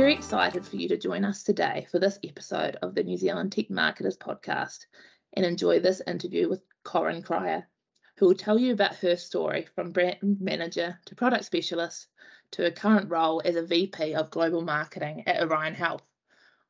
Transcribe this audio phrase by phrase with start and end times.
[0.00, 3.52] very excited for you to join us today for this episode of the New Zealand
[3.52, 4.86] Tech Marketers podcast
[5.34, 7.68] and enjoy this interview with Koren Cryer,
[8.16, 12.06] who will tell you about her story from brand manager to product specialist
[12.52, 16.02] to her current role as a VP of global marketing at Orion Health.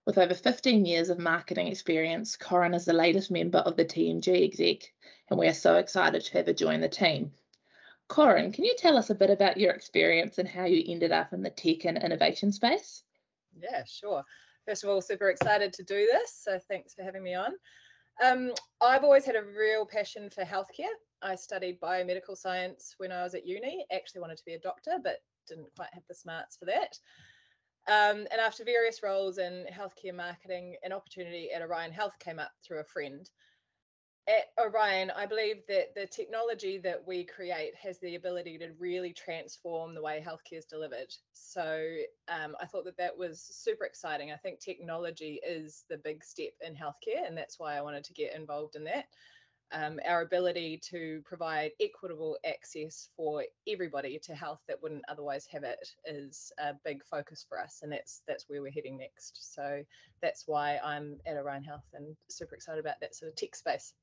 [0.04, 4.42] With over 15 years of marketing experience, Koren is the latest member of the TMG
[4.42, 4.92] exec,
[5.28, 7.30] and we are so excited to have her join the team.
[8.08, 11.32] Koren, can you tell us a bit about your experience and how you ended up
[11.32, 13.04] in the tech and innovation space?
[13.62, 14.24] Yeah, sure.
[14.66, 16.40] First of all, super excited to do this.
[16.42, 17.52] So thanks for having me on.
[18.24, 20.94] Um, I've always had a real passion for healthcare.
[21.22, 23.86] I studied biomedical science when I was at uni.
[23.92, 25.16] Actually wanted to be a doctor, but
[25.48, 26.98] didn't quite have the smarts for that.
[27.88, 32.52] Um, and after various roles in healthcare marketing, an opportunity at Orion Health came up
[32.64, 33.28] through a friend
[34.30, 39.12] at Orion, I believe that the technology that we create has the ability to really
[39.12, 41.12] transform the way healthcare is delivered.
[41.32, 41.96] So
[42.28, 44.30] um, I thought that that was super exciting.
[44.30, 48.12] I think technology is the big step in healthcare, and that's why I wanted to
[48.12, 49.06] get involved in that.
[49.72, 55.62] Um, our ability to provide equitable access for everybody to health that wouldn't otherwise have
[55.62, 59.54] it is a big focus for us, and that's that's where we're heading next.
[59.54, 59.82] So
[60.22, 63.94] that's why I'm at Orion Health and super excited about that sort of tech space.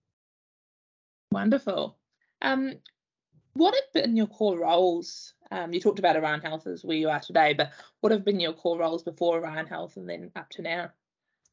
[1.32, 1.98] Wonderful.
[2.42, 2.74] Um,
[3.54, 5.34] what have been your core roles?
[5.52, 8.40] Um, you talked about Orion Health as where you are today, but what have been
[8.40, 10.92] your core roles before Orion Health and then up to now?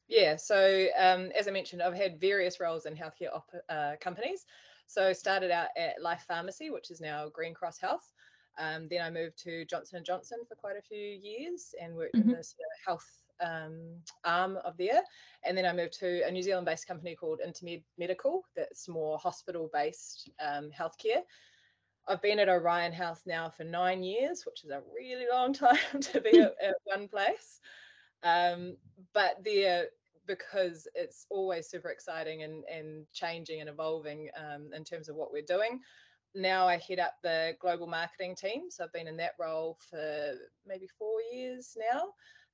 [0.07, 4.45] Yeah, so um, as I mentioned, I've had various roles in healthcare op- uh, companies.
[4.87, 8.13] So started out at Life Pharmacy, which is now Green Cross Health.
[8.57, 12.15] Um, then I moved to Johnson and Johnson for quite a few years and worked
[12.15, 12.29] mm-hmm.
[12.29, 13.07] in the sort of health
[13.43, 13.79] um,
[14.23, 15.01] arm of there.
[15.43, 19.17] And then I moved to a New Zealand based company called Intermed Medical, that's more
[19.17, 21.21] hospital based um, healthcare.
[22.07, 26.01] I've been at Orion Health now for nine years, which is a really long time
[26.01, 27.59] to be at, at one place.
[28.23, 28.77] Um,
[29.13, 29.85] but there,
[30.27, 35.31] because it's always super exciting and, and changing and evolving um, in terms of what
[35.31, 35.79] we're doing.
[36.33, 38.63] Now I head up the global marketing team.
[38.69, 40.33] So I've been in that role for
[40.67, 42.09] maybe four years now.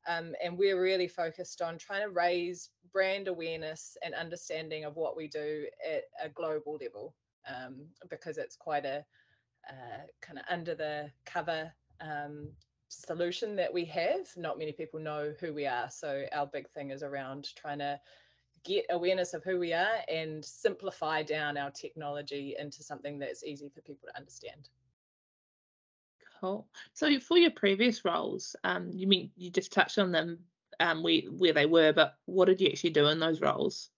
[0.07, 5.16] Um, and we're really focused on trying to raise brand awareness and understanding of what
[5.16, 7.16] we do at a global level
[7.47, 7.75] um,
[8.09, 9.06] because it's quite a
[9.69, 12.50] uh, kind of under the cover um,
[12.90, 14.28] solution that we have.
[14.35, 15.90] Not many people know who we are.
[15.90, 18.00] So our big thing is around trying to
[18.63, 23.69] get awareness of who we are and simplify down our technology into something that's easy
[23.69, 24.69] for people to understand.
[26.41, 26.68] Cool.
[26.94, 30.40] So for your previous roles, um, you mean you just touched on them
[30.79, 33.90] um, where where they were, but what did you actually do in those roles?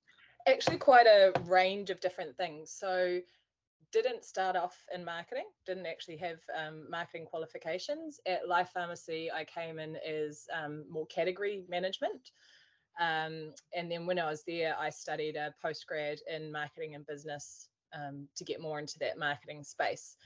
[0.45, 2.69] Actually, quite a range of different things.
[2.69, 3.21] So
[3.93, 8.19] didn't start off in marketing, didn't actually have um, marketing qualifications.
[8.25, 12.31] At Life Pharmacy, I came in as um, more category management.
[12.99, 17.69] Um, and then when I was there, I studied a postgrad in marketing and business
[17.93, 20.17] um, to get more into that marketing space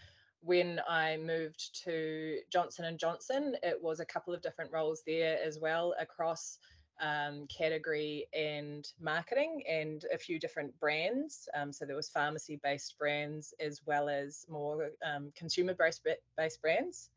[0.42, 5.38] when I moved to Johnson and Johnson, it was a couple of different roles there
[5.44, 6.60] as well across
[7.00, 11.48] um, category and marketing and a few different brands.
[11.54, 17.10] Um, so there was pharmacy-based brands as well as more um, consumer-based based brands.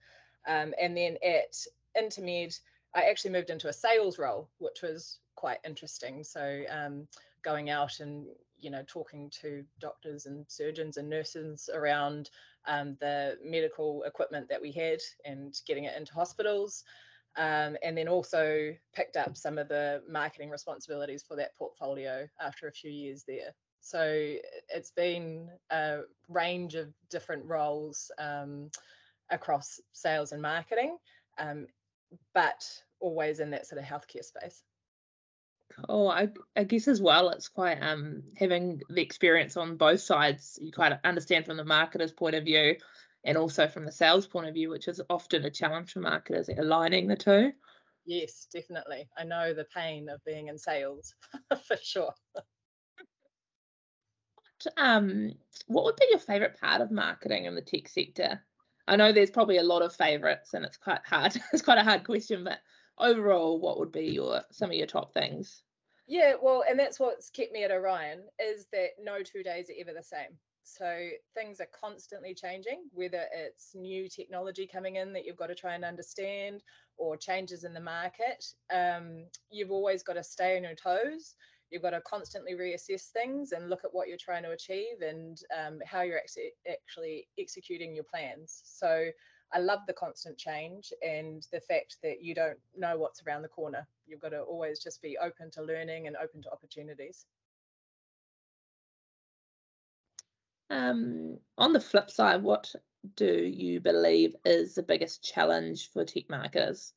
[0.46, 1.56] Um, and then at
[1.96, 2.58] Intermed,
[2.94, 6.24] I actually moved into a sales role, which was quite interesting.
[6.24, 7.06] So um,
[7.42, 8.26] going out and
[8.58, 12.30] you know talking to doctors and surgeons and nurses around
[12.66, 16.84] um, the medical equipment that we had and getting it into hospitals.
[17.36, 22.66] Um, and then also picked up some of the marketing responsibilities for that portfolio after
[22.66, 23.54] a few years there.
[23.80, 24.34] So
[24.68, 28.70] it's been a range of different roles um,
[29.30, 30.98] across sales and marketing,
[31.38, 31.66] um,
[32.34, 32.66] but
[33.00, 34.62] always in that sort of healthcare space.
[35.88, 40.58] Oh, I, I guess as well, it's quite um having the experience on both sides.
[40.60, 42.76] You quite understand from the marketer's point of view,
[43.24, 46.48] and also from the sales point of view, which is often a challenge for marketers
[46.48, 47.52] aligning the two.
[48.06, 49.08] Yes, definitely.
[49.16, 51.14] I know the pain of being in sales
[51.66, 52.14] for sure.
[54.76, 55.32] um,
[55.66, 58.42] what would be your favourite part of marketing in the tech sector?
[58.86, 61.36] I know there's probably a lot of favourites, and it's quite hard.
[61.52, 62.58] it's quite a hard question, but
[62.98, 65.62] overall, what would be your some of your top things?
[66.10, 69.80] Yeah, well, and that's what's kept me at Orion is that no two days are
[69.80, 70.36] ever the same.
[70.64, 75.54] So things are constantly changing, whether it's new technology coming in that you've got to
[75.54, 76.64] try and understand
[76.96, 78.44] or changes in the market.
[78.74, 81.36] Um, you've always got to stay on your toes.
[81.70, 85.38] You've got to constantly reassess things and look at what you're trying to achieve and
[85.56, 88.62] um, how you're actually, actually executing your plans.
[88.64, 89.10] So
[89.52, 93.48] I love the constant change and the fact that you don't know what's around the
[93.48, 93.86] corner.
[94.06, 97.26] You've got to always just be open to learning and open to opportunities.
[100.70, 102.72] Um, on the flip side, what
[103.16, 106.92] do you believe is the biggest challenge for tech marketers?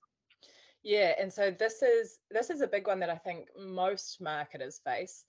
[0.84, 4.80] Yeah, and so this is this is a big one that I think most marketers
[4.84, 5.24] face.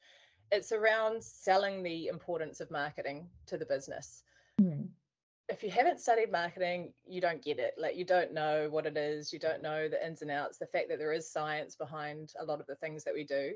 [0.50, 4.25] It's around selling the importance of marketing to the business.
[4.61, 4.88] Mm.
[5.49, 7.75] If you haven't studied marketing, you don't get it.
[7.76, 10.67] Like you don't know what it is, you don't know the ins and outs, the
[10.67, 13.52] fact that there is science behind a lot of the things that we do.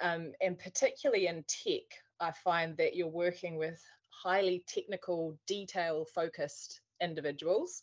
[0.00, 1.84] Um, and particularly in tech,
[2.18, 7.82] I find that you're working with highly technical, detail focused individuals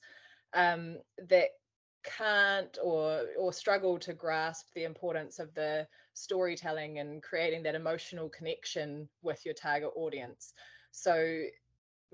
[0.54, 0.98] um,
[1.30, 1.50] that
[2.04, 8.30] can't or or struggle to grasp the importance of the storytelling and creating that emotional
[8.30, 10.54] connection with your target audience
[10.92, 11.44] so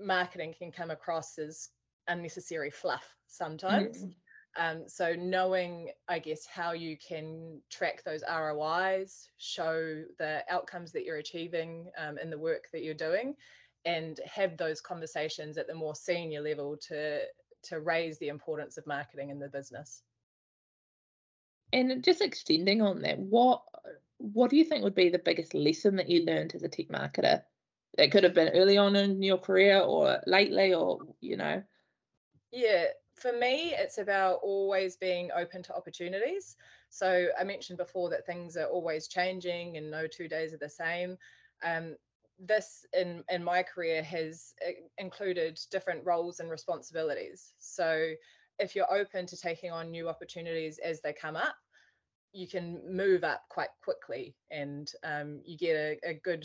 [0.00, 1.70] marketing can come across as
[2.08, 4.14] unnecessary fluff sometimes mm.
[4.58, 11.04] um, so knowing i guess how you can track those rois show the outcomes that
[11.04, 13.34] you're achieving um, in the work that you're doing
[13.84, 17.20] and have those conversations at the more senior level to
[17.64, 20.02] to raise the importance of marketing in the business.
[21.72, 23.62] And just extending on that, what
[24.18, 26.88] what do you think would be the biggest lesson that you learned as a tech
[26.88, 27.42] marketer?
[27.98, 31.62] It could have been early on in your career or lately or you know.
[32.50, 36.56] Yeah, for me it's about always being open to opportunities.
[36.90, 40.68] So I mentioned before that things are always changing and no two days are the
[40.68, 41.16] same.
[41.64, 41.96] Um,
[42.38, 48.10] this in in my career has uh, included different roles and responsibilities so
[48.58, 51.54] if you're open to taking on new opportunities as they come up
[52.32, 56.44] you can move up quite quickly and um, you get a, a, good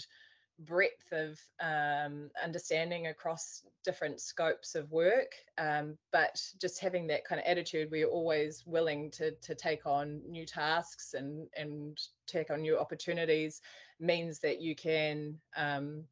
[0.65, 7.39] breadth of um, understanding across different scopes of work um, but just having that kind
[7.39, 11.97] of attitude you're always willing to to take on new tasks and and
[12.27, 13.61] take on new opportunities
[13.99, 16.03] means that you can um,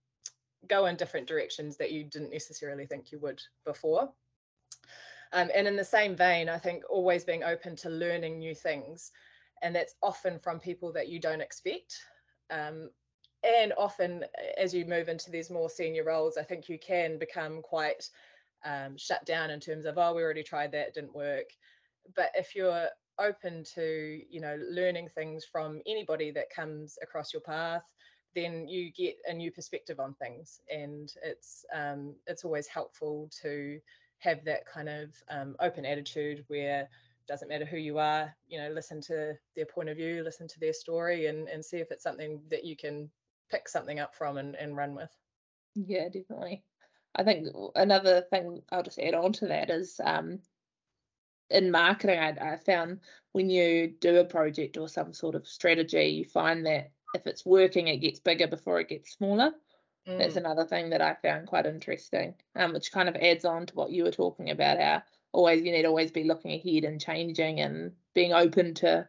[0.68, 4.12] go in different directions that you didn't necessarily think you would before.
[5.34, 9.12] Um, and in the same vein, I think always being open to learning new things.
[9.62, 11.98] And that's often from people that you don't expect.
[12.50, 12.90] Um,
[13.44, 14.26] and often,
[14.58, 18.10] as you move into these more senior roles, I think you can become quite
[18.66, 21.50] um, shut down in terms of, oh, we already tried that, didn't work.
[22.16, 22.90] But if you're
[23.20, 27.84] open to you know learning things from anybody that comes across your path
[28.36, 33.80] then you get a new perspective on things and it's um, it's always helpful to
[34.20, 36.88] have that kind of um, open attitude where
[37.28, 40.60] doesn't matter who you are you know listen to their point of view listen to
[40.60, 43.10] their story and and see if it's something that you can
[43.50, 45.10] pick something up from and, and run with
[45.76, 46.64] yeah definitely
[47.16, 50.40] i think another thing i'll just add on to that is um
[51.50, 53.00] in marketing, I, I found
[53.32, 57.46] when you do a project or some sort of strategy, you find that if it's
[57.46, 59.52] working, it gets bigger before it gets smaller.
[60.08, 60.20] Mm.
[60.20, 63.76] That's another thing that I found quite interesting, um, which kind of adds on to
[63.76, 64.80] what you were talking about.
[64.80, 69.08] How always you need to always be looking ahead and changing and being open to,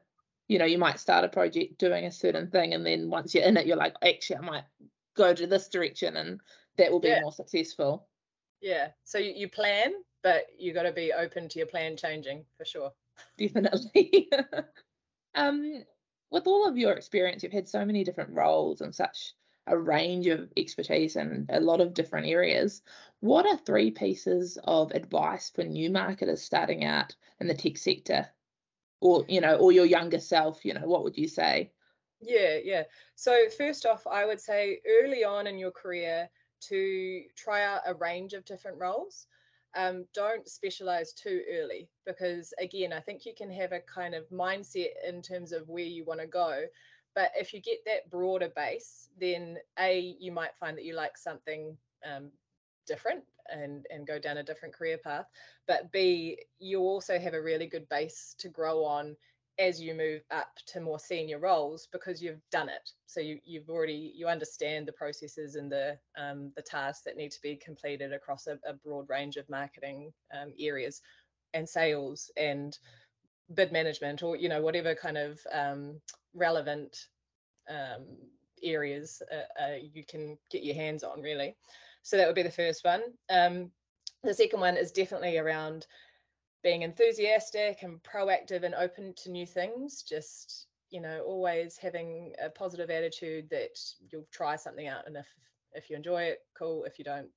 [0.49, 3.45] you know, you might start a project doing a certain thing, and then once you're
[3.45, 4.65] in it, you're like, actually, I might
[5.17, 6.40] go to this direction, and
[6.78, 7.21] that will be yeah.
[7.21, 8.09] more successful.
[8.61, 8.88] Yeah.
[9.05, 12.64] So you, you plan, but you got to be open to your plan changing for
[12.64, 12.93] sure.
[13.38, 14.28] Definitely.
[15.35, 15.85] um,
[16.31, 19.35] with all of your experience, you've had so many different roles and such
[19.67, 22.83] a range of expertise in a lot of different areas.
[23.21, 28.28] What are three pieces of advice for new marketers starting out in the tech sector?
[29.00, 31.71] Or, you know, or your younger self, you know, what would you say?
[32.21, 32.83] Yeah, yeah.
[33.14, 36.28] So first off, I would say early on in your career
[36.62, 39.26] to try out a range of different roles
[39.76, 44.28] um, don't specialize too early because again i think you can have a kind of
[44.31, 46.64] mindset in terms of where you want to go
[47.14, 51.17] but if you get that broader base then a you might find that you like
[51.17, 51.76] something
[52.11, 52.31] um,
[52.88, 55.26] different and and go down a different career path.
[55.66, 59.16] But b you also have a really good base to grow on
[59.59, 62.90] as you move up to more senior roles because you've done it.
[63.07, 67.33] So you, you've already you understand the processes and the um, the tasks that need
[67.33, 71.02] to be completed across a, a broad range of marketing um, areas
[71.54, 72.78] and sales and
[73.54, 76.00] bid management or you know whatever kind of um,
[76.35, 77.07] relevant
[77.68, 78.04] um,
[78.62, 81.57] areas uh, uh, you can get your hands on really
[82.02, 83.02] so that would be the first one.
[83.31, 83.71] Um,
[84.23, 85.87] the second one is definitely around
[86.62, 90.02] being enthusiastic and proactive and open to new things.
[90.02, 93.78] Just you know always having a positive attitude that
[94.11, 95.26] you'll try something out and if
[95.75, 96.85] if you enjoy it cool.
[96.85, 97.28] If you don't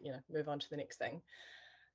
[0.00, 1.20] you know move on to the next thing.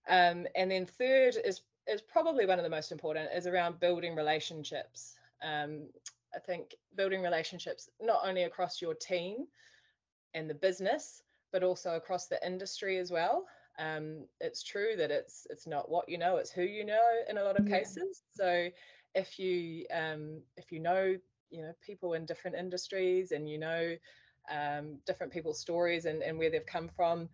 [0.09, 4.15] Um, and then third is is probably one of the most important is around building
[4.15, 5.15] relationships.
[5.41, 5.87] Um,
[6.35, 9.47] I think building relationships not only across your team
[10.33, 13.45] and the business, but also across the industry as well.
[13.79, 16.99] Um, it's true that it's it's not what you know, it's who you know
[17.29, 17.77] in a lot of yeah.
[17.77, 18.23] cases.
[18.33, 18.69] So
[19.15, 21.15] if you um, if you know
[21.49, 23.95] you know people in different industries and you know
[24.51, 27.29] um, different people's stories and, and where they've come from,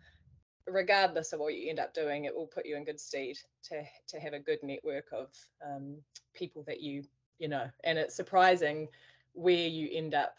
[0.67, 3.83] regardless of what you end up doing, it will put you in good stead to
[4.07, 5.29] to have a good network of
[5.65, 5.95] um,
[6.33, 7.03] people that you
[7.39, 7.65] you know.
[7.83, 8.87] And it's surprising
[9.33, 10.35] where you end up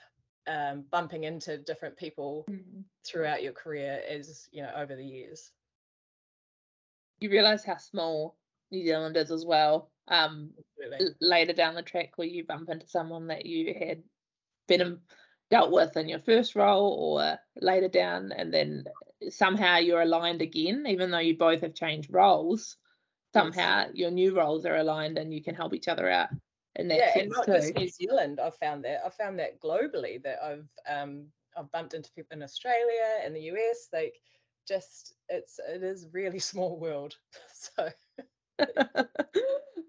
[0.47, 2.81] um, bumping into different people mm-hmm.
[3.07, 5.51] throughout your career as you know over the years.
[7.21, 8.37] You realise how small
[8.71, 9.91] New Zealand is as well.
[10.09, 10.51] Um,
[11.21, 14.03] later down the track, where you bump into someone that you had
[14.69, 14.99] been
[15.51, 18.85] dealt with in your first role or later down, and then
[19.31, 22.77] somehow you're aligned again, even though you both have changed roles.
[23.33, 23.91] Somehow yes.
[23.95, 26.29] your new roles are aligned, and you can help each other out
[26.77, 27.53] in that yeah, and not too.
[27.53, 28.41] just New Zealand.
[28.41, 29.01] I've found that.
[29.05, 30.23] I've found that globally.
[30.23, 31.27] That I've um,
[31.57, 33.89] I've bumped into people in Australia and the US.
[33.93, 34.15] Like,
[34.67, 37.17] just it's it is really small world.
[37.55, 37.89] so.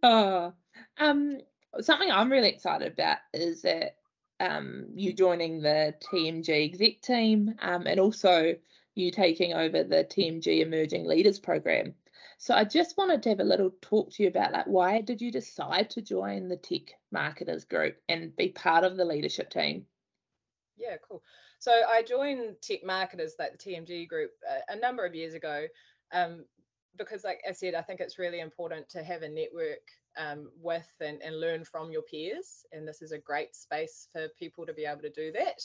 [0.03, 0.53] oh,
[0.97, 1.37] um,
[1.81, 3.97] something I'm really excited about is that
[4.39, 8.55] um, you joining the TMG exec team um, and also
[8.95, 11.93] you taking over the TMG Emerging Leaders program.
[12.37, 15.21] So I just wanted to have a little talk to you about like why did
[15.21, 19.85] you decide to join the tech marketers group and be part of the leadership team?
[20.77, 21.23] Yeah, cool.
[21.59, 25.65] So I joined tech marketers, like the TMG group, a, a number of years ago,
[26.11, 26.45] um,
[26.97, 29.87] because like I said, I think it's really important to have a network
[30.17, 34.27] um, with and, and learn from your peers, and this is a great space for
[34.39, 35.61] people to be able to do that.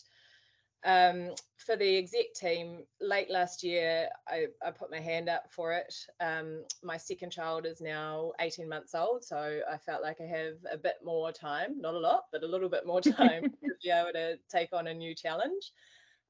[0.85, 5.73] Um, for the exec team, late last year, I, I put my hand up for
[5.73, 5.95] it.
[6.21, 10.55] Um, my second child is now 18 months old, so I felt like I have
[10.73, 13.91] a bit more time, not a lot, but a little bit more time to be
[13.91, 15.73] able to take on a new challenge.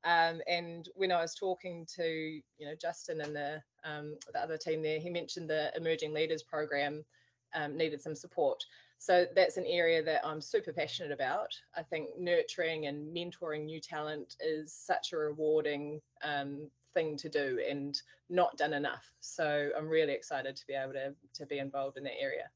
[0.03, 4.57] Um, and when I was talking to, you know, Justin and the, um, the other
[4.57, 7.05] team there, he mentioned the Emerging Leaders Program
[7.55, 8.65] um, needed some support.
[9.01, 11.55] So that's an area that I'm super passionate about.
[11.75, 17.59] I think nurturing and mentoring new talent is such a rewarding um, thing to do
[17.67, 19.11] and not done enough.
[19.21, 22.51] So I'm really excited to be able to, to be involved in that area.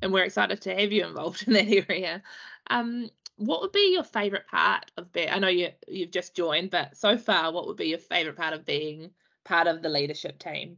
[0.00, 2.22] And we're excited to have you involved in that area.
[2.70, 5.28] Um, what would be your favourite part of being?
[5.28, 8.54] I know you you've just joined, but so far, what would be your favourite part
[8.54, 9.10] of being
[9.44, 10.76] part of the leadership team?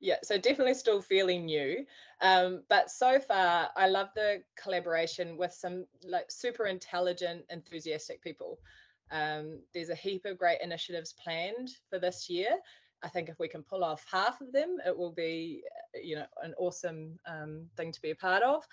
[0.00, 1.84] Yeah so definitely still feeling new
[2.20, 8.58] um, but so far i love the collaboration with some like super intelligent enthusiastic people.
[9.10, 12.50] Um, there's a heap of great initiatives planned for this year.
[13.02, 15.62] I think if we can pull off half of them it will be
[15.94, 18.64] you know an awesome um, thing to be a part of.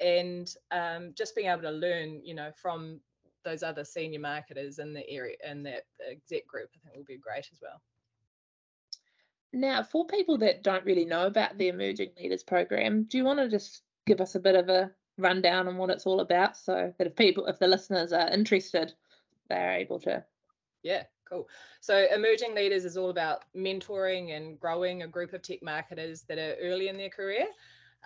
[0.00, 3.00] And um, just being able to learn you know from
[3.44, 7.18] those other senior marketers in the area in that exec group i think will be
[7.18, 7.78] great as well
[9.54, 13.38] now, for people that don't really know about the Emerging Leaders Program, do you want
[13.38, 16.92] to just give us a bit of a rundown on what it's all about so
[16.98, 18.92] that if people, if the listeners are interested,
[19.48, 20.24] they're able to?
[20.82, 21.48] Yeah, cool.
[21.80, 26.38] So, Emerging Leaders is all about mentoring and growing a group of tech marketers that
[26.38, 27.46] are early in their career.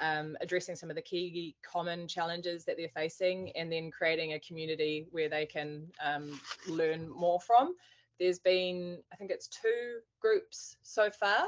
[0.01, 4.41] Um, addressing some of the key common challenges that they're facing, and then creating a
[4.41, 7.75] community where they can um, learn more from
[8.19, 11.47] there's been, I think it's two groups so far,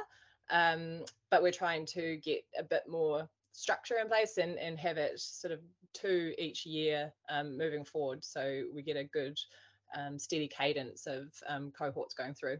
[0.50, 4.96] um, but we're trying to get a bit more structure in place and, and have
[4.96, 5.60] it sort of
[5.92, 9.36] two each year um, moving forward so we get a good
[9.96, 12.58] um, steady cadence of um, cohorts going through.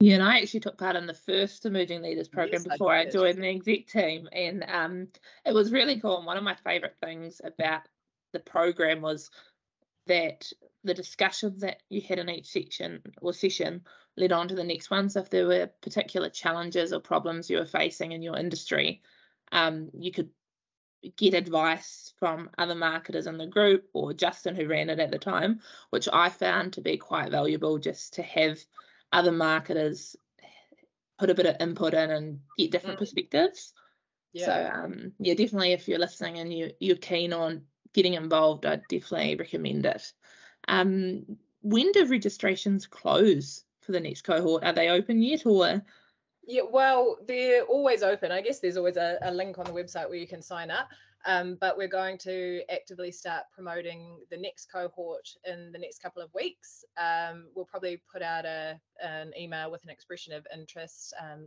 [0.00, 3.02] Yeah, and I actually took part in the first Emerging Leaders program yes, before I,
[3.02, 5.06] I, joined the exec team, and um,
[5.46, 6.16] it was really cool.
[6.16, 7.82] And one of my favourite things about
[8.32, 9.30] the program was
[10.06, 10.50] that
[10.84, 13.82] the discussions that you had in each section or session
[14.16, 15.08] led on to the next one.
[15.08, 19.02] So if there were particular challenges or problems you were facing in your industry,
[19.52, 20.30] um, you could
[21.16, 25.18] get advice from other marketers in the group or Justin who ran it at the
[25.18, 28.58] time, which I found to be quite valuable just to have
[29.12, 30.16] other marketers
[31.18, 33.00] put a bit of input in and get different mm.
[33.00, 33.72] perspectives.
[34.32, 34.46] Yeah.
[34.46, 37.62] So um, yeah, definitely if you're listening and you you're keen on
[37.92, 40.12] getting involved, I'd definitely recommend it.
[40.68, 44.64] Um, when do registrations close for the next cohort?
[44.64, 45.82] Are they open yet or?
[46.46, 48.32] Yeah, well, they're always open.
[48.32, 50.88] I guess there's always a, a link on the website where you can sign up.
[51.24, 56.20] Um, but we're going to actively start promoting the next cohort in the next couple
[56.20, 56.84] of weeks.
[56.96, 61.46] Um, we'll probably put out a, an email with an expression of interest um,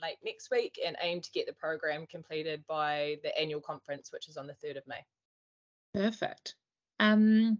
[0.00, 4.28] late next week and aim to get the program completed by the annual conference, which
[4.28, 5.04] is on the 3rd of May.
[5.96, 6.56] Perfect.
[7.00, 7.58] Um,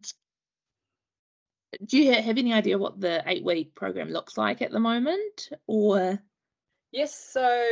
[1.86, 5.48] do you have any idea what the eight week program looks like at the moment
[5.66, 6.18] or
[6.92, 7.62] Yes, so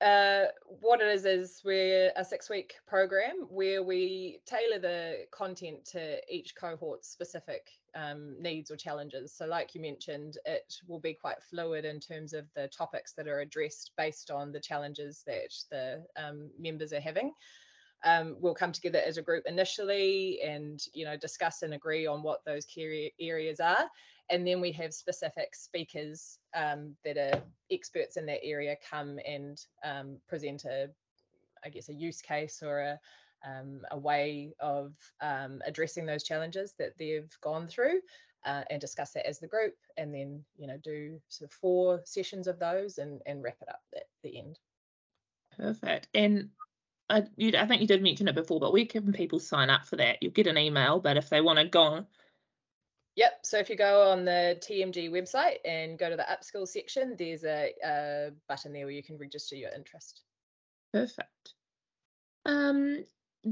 [0.00, 5.84] uh, what it is is we're a six week program where we tailor the content
[5.86, 9.34] to each cohort's specific um, needs or challenges.
[9.36, 13.28] So, like you mentioned, it will be quite fluid in terms of the topics that
[13.28, 17.32] are addressed based on the challenges that the um, members are having.
[18.04, 22.22] Um, we'll come together as a group initially and you know discuss and agree on
[22.22, 23.88] what those key areas are.
[24.30, 29.60] And then we have specific speakers um, that are experts in that area come and
[29.84, 30.88] um, present a
[31.64, 33.00] i guess a use case or a,
[33.48, 38.00] um, a way of um, addressing those challenges that they've gone through
[38.44, 42.00] uh, and discuss that as the group and then you know do sort of four
[42.04, 44.58] sessions of those and, and wrap it up at the end.
[45.56, 46.08] Perfect.
[46.14, 46.48] And
[47.10, 49.86] I, you, I think you did mention it before, but where can people sign up
[49.86, 50.18] for that?
[50.20, 52.06] You'll get an email, but if they want to go on.
[53.16, 53.40] Yep.
[53.44, 57.44] So if you go on the TMG website and go to the upskill section, there's
[57.44, 60.22] a, a button there where you can register your interest.
[60.92, 61.54] Perfect.
[62.46, 63.04] Um,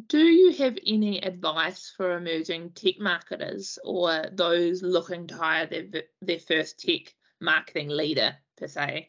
[0.06, 6.04] do you have any advice for emerging tech marketers or those looking to hire their
[6.22, 9.08] their first tech marketing leader per se?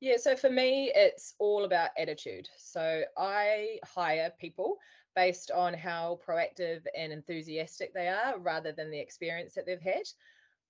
[0.00, 2.48] Yeah, so for me, it's all about attitude.
[2.56, 4.78] So I hire people
[5.14, 10.04] based on how proactive and enthusiastic they are rather than the experience that they've had.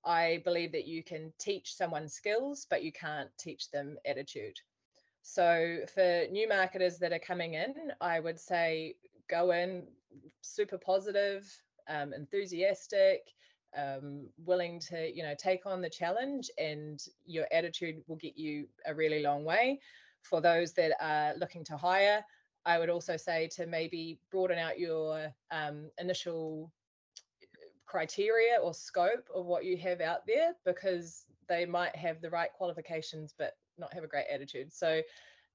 [0.04, 4.58] I believe that you can teach someone skills, but you can't teach them attitude.
[5.22, 8.96] So for new marketers that are coming in, I would say
[9.28, 9.86] go in
[10.40, 11.46] super positive,
[11.88, 13.28] um, enthusiastic,
[13.76, 18.66] um, willing to you know take on the challenge and your attitude will get you
[18.86, 19.80] a really long way.
[20.22, 22.22] For those that are looking to hire
[22.66, 26.70] i would also say to maybe broaden out your um, initial
[27.90, 32.52] criteria or scope of what you have out there because they might have the right
[32.56, 34.72] qualifications but not have a great attitude.
[34.72, 35.02] So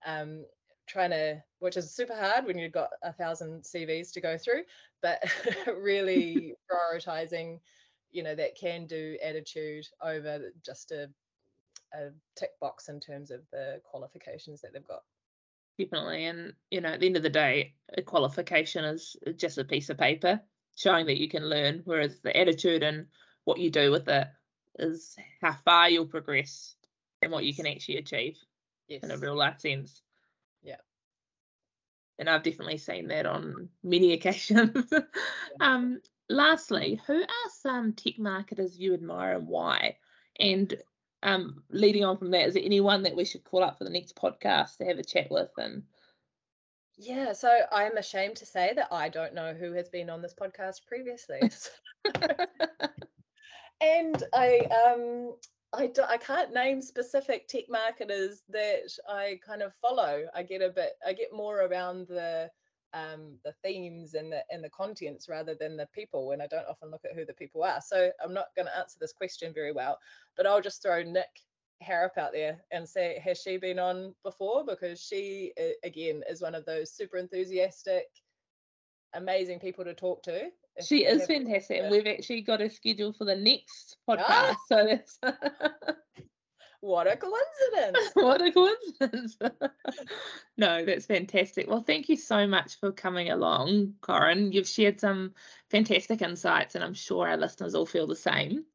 [0.05, 0.43] um,
[0.85, 4.61] trying to which is super hard when you've got a thousand cvs to go through
[5.01, 5.23] but
[5.79, 7.59] really prioritizing
[8.15, 11.09] you know that can do attitude over just a,
[11.93, 15.03] a tick box in terms of the qualifications that they've got.
[15.77, 19.65] Definitely and you know at the end of the day a qualification is just a
[19.65, 20.39] piece of paper
[20.77, 23.07] showing that you can learn whereas the attitude and
[23.43, 24.27] what you do with it
[24.79, 26.75] is how far you'll progress
[27.21, 28.37] and what you can actually achieve
[28.87, 29.03] yes.
[29.03, 30.01] in a real life sense.
[30.63, 30.77] Yeah.
[32.19, 34.89] And i've definitely seen that on many occasions.
[35.59, 39.97] Um lastly, who are some tech marketers you admire and why?
[40.39, 40.75] And
[41.23, 43.89] um, leading on from that, is there anyone that we should call up for the
[43.89, 45.49] next podcast to have a chat with?
[45.57, 45.83] And
[46.97, 50.33] yeah, so I'm ashamed to say that I don't know who has been on this
[50.33, 51.39] podcast previously.
[53.81, 55.33] and I um
[55.73, 60.23] I, do, I can't name specific tech marketers that I kind of follow.
[60.33, 62.49] I get a bit I get more around the
[62.95, 66.67] um, the themes and the and the contents rather than the people and I don't
[66.67, 67.81] often look at who the people are.
[67.81, 69.99] So I'm not going to answer this question very well
[70.37, 71.41] but I'll just throw Nick
[71.81, 74.63] Harrop out there and say has she been on before?
[74.65, 75.53] Because she
[75.83, 78.05] again is one of those super enthusiastic
[79.13, 80.49] amazing people to talk to.
[80.85, 81.79] She is fantastic.
[81.81, 84.55] And we've actually got a schedule for the next podcast ah!
[84.67, 85.19] so that's
[86.85, 88.11] what a coincidence.
[88.13, 89.37] what a coincidence.
[90.57, 91.67] no, that's fantastic.
[91.67, 94.51] Well, thank you so much for coming along, Koren.
[94.51, 95.33] You've shared some
[95.71, 98.65] fantastic insights, and I'm sure our listeners all feel the same.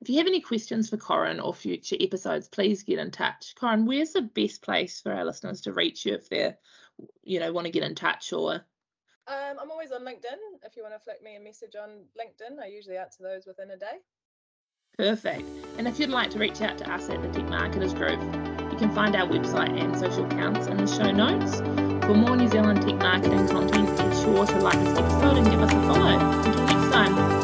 [0.00, 3.54] If you have any questions for Koren or future episodes, please get in touch.
[3.60, 6.56] Koren, where's the best place for our listeners to reach you if they're,
[7.22, 8.54] you know, want to get in touch or?
[9.26, 10.38] Um, I'm always on LinkedIn.
[10.64, 13.70] If you want to flick me a message on LinkedIn, I usually answer those within
[13.72, 13.98] a day.
[14.98, 15.48] Perfect.
[15.78, 18.76] And if you'd like to reach out to us at the Tech Marketers Group, you
[18.76, 21.58] can find our website and social accounts in the show notes.
[22.04, 25.62] For more New Zealand tech marketing content, be sure to like this episode and give
[25.62, 26.18] us a follow.
[26.18, 27.37] Until next time.